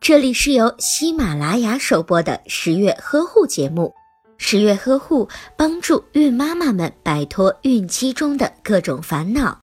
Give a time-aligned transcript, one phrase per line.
[0.00, 3.94] 这里是由喜马拉雅首播的十月呵护节目。
[4.36, 9.60] 十月呵护帮助孕妈妈们摆脱孕期中的各种烦恼。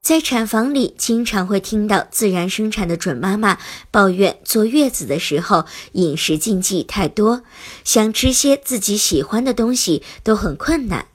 [0.00, 3.58] 在产房里，经常会听到自然生产的准妈妈
[3.90, 7.42] 抱怨坐月子的时候饮食禁忌太多，
[7.82, 11.06] 想吃些自己喜欢的东西都很困难。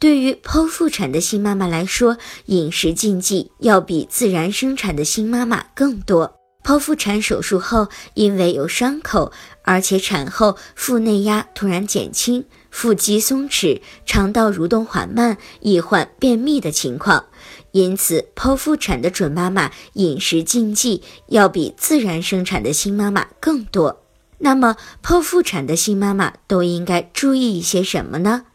[0.00, 6.38] 对于剖腹产的新妈妈来说，饮食禁忌要比自然生产的新妈妈更多。
[6.64, 9.30] 剖腹产手术后，因为有伤口，
[9.62, 17.26] 而且产后腹内压突然减轻，腹肌松弛，肠道蠕动缓慢，易患便秘的情况。
[17.72, 24.02] 因此，剖腹产的准妈妈饮食禁忌要比自然生产的新妈妈更多。
[24.38, 28.46] 那么，剖腹产的新妈妈都应该注意一些什么呢？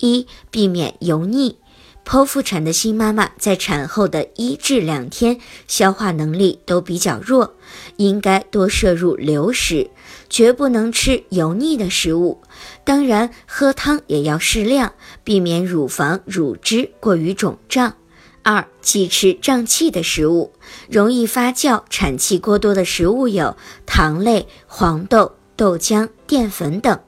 [0.00, 1.58] 一、避免油腻。
[2.04, 7.54] 剖腹产的新妈妈在产后的一至两天，消化能力都比较弱，
[7.96, 9.90] 应该多摄入流食，
[10.30, 12.40] 绝不能吃油腻的食物。
[12.82, 17.94] 当然，喝汤也要适量，避免乳房乳汁过于肿胀。
[18.42, 20.54] 二、忌吃胀气的食物，
[20.88, 26.98] 容易发酵、产气过多的食物有糖类、黄豆、豆浆、淀粉等。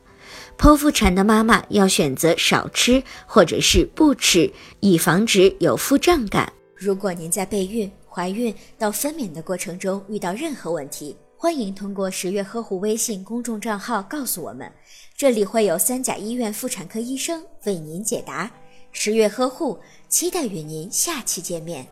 [0.60, 6.52] 剖腹产的妈妈要选择少吃或者是不吃，以防止有腹胀感。
[6.76, 14.70] 如果您在备孕、怀孕到分娩的过程中遇到任何问题，欢迎通过十月呵护微信公众账号告诉我们，
[15.16, 18.50] 这里会有三甲医院妇产科医生为您解答。
[18.92, 19.78] 十月呵护，
[20.10, 21.86] 期待与您下期见面。